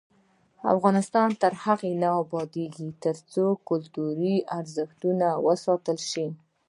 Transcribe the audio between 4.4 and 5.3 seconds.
ارزښتونه